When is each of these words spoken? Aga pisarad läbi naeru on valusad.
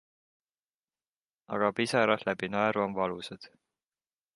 Aga 1.57 1.69
pisarad 1.81 2.27
läbi 2.31 2.53
naeru 2.57 2.87
on 2.87 3.01
valusad. 3.01 3.51